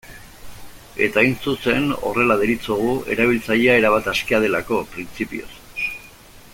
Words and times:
Eta 1.07 1.21
hain 1.23 1.35
zuzen, 1.49 1.85
horrela 2.07 2.37
deritzogu, 2.43 2.95
erabiltzailea 3.17 3.75
erabat 3.83 4.11
askea 4.15 4.41
delako, 4.47 4.81
printzipioz. 4.95 5.51